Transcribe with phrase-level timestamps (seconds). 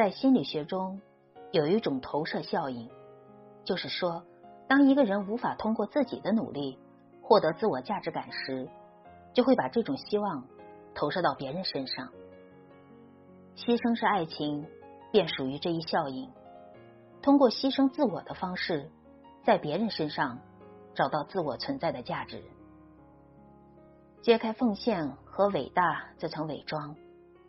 [0.00, 1.02] 在心理学中
[1.52, 2.88] 有一种投射效应，
[3.64, 4.24] 就是说，
[4.66, 6.78] 当一个人无法通过自己的努力
[7.20, 8.66] 获得自我价值感时，
[9.34, 10.46] 就会把这种希望
[10.94, 12.08] 投射到别人身上。
[13.56, 14.66] 牺牲是爱情，
[15.12, 16.30] 便属于这一效应。
[17.20, 18.90] 通过牺牲自我的方式，
[19.44, 20.38] 在别人身上
[20.94, 22.42] 找到自我存在的价值。
[24.22, 26.96] 揭开奉献和伟大这层伪装，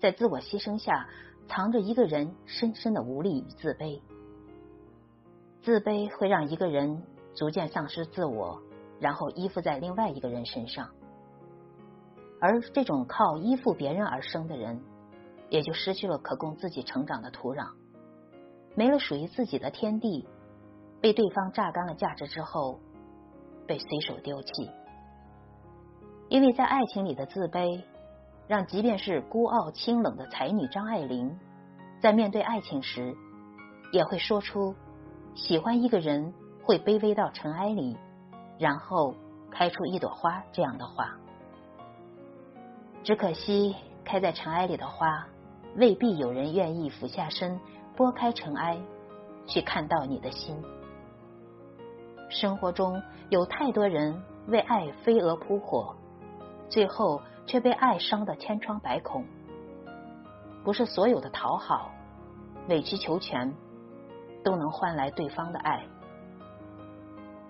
[0.00, 1.08] 在自我牺牲下
[1.50, 4.00] 藏着一个人深深的无力与自卑。
[5.62, 7.02] 自卑会让一个人
[7.34, 8.62] 逐渐丧失自我，
[9.00, 10.88] 然后依附在另外一个人身上。
[12.40, 14.80] 而这种靠依附别人而生的人，
[15.48, 17.72] 也就失去了可供自己成长的土壤，
[18.76, 20.28] 没了属于自己的天地，
[21.00, 22.78] 被对方榨干了价值之后，
[23.66, 24.70] 被随手丢弃。
[26.28, 27.82] 因为在爱情里的自卑，
[28.50, 31.38] 让即便是孤傲清冷的才女张爱玲，
[32.00, 33.14] 在面对爱情时，
[33.92, 34.74] 也会说出
[35.36, 36.34] 喜欢一个人
[36.64, 37.96] 会卑微到尘埃里，
[38.58, 39.14] 然后
[39.52, 41.16] 开出一朵花这样的话。
[43.04, 45.28] 只可惜，开在尘埃里的花，
[45.76, 47.60] 未必有人愿意俯下身
[47.96, 48.76] 拨开尘埃，
[49.46, 50.60] 去看到你的心。
[52.28, 55.94] 生活中有太多人为爱飞蛾扑火，
[56.68, 59.24] 最后却被爱伤得千疮百孔。
[60.62, 61.90] 不是所有的讨好、
[62.68, 63.52] 委曲求全，
[64.44, 65.84] 都能换来对方的爱。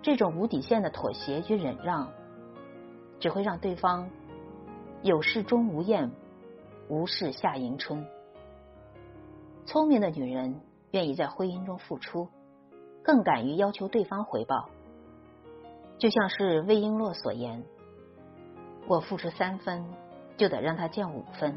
[0.00, 2.10] 这种无底线的妥协与忍让，
[3.18, 4.08] 只会让对方。
[5.02, 6.10] 有事钟无艳，
[6.88, 8.06] 无事夏迎春。
[9.66, 12.28] 聪明的女人愿意在婚姻中付出，
[13.02, 14.70] 更敢于要求对方回报。
[15.98, 17.64] 就像是魏璎珞所言
[18.90, 19.84] ：“我付出三分，
[20.36, 21.52] 就得让他降五分；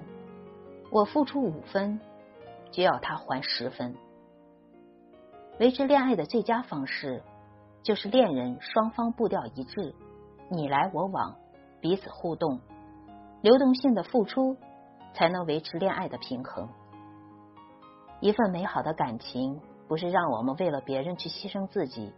[0.92, 2.00] 我付出五分，
[2.70, 3.95] 就要他还十分。”
[5.59, 7.23] 维持恋爱的最佳方式，
[7.81, 9.96] 就是恋人双方步调一致，
[10.47, 11.35] 你来我往，
[11.81, 12.59] 彼此互动。
[13.41, 14.56] 流动性的付出，
[15.16, 16.69] 才能维持恋爱的平衡。
[18.19, 22.13] 一份美好的感情，不是让我们为了别人去牺牲自己，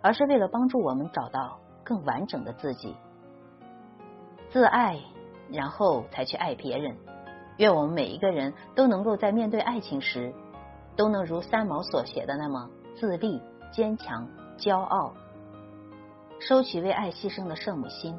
[0.00, 2.96] 而是为了帮助我们找到更完整的自己。
[4.50, 4.98] 自爱，
[5.48, 6.96] 然后才去爱别人。
[7.58, 10.34] 愿我们每一个人都能够在面对爱情时，
[10.96, 12.68] 都能如三毛所写的那么
[12.98, 13.40] 自立、
[13.70, 14.26] 坚强、
[14.58, 15.14] 骄傲，
[16.40, 18.18] 收取为爱牺牲的圣母心。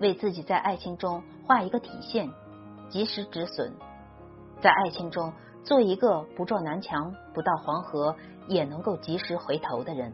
[0.00, 2.28] 为自己在爱情中画一个底线，
[2.88, 3.72] 及时止损，
[4.60, 5.32] 在爱情中
[5.62, 8.16] 做一个不撞南墙不到黄河
[8.48, 10.12] 也能够及时回头的人。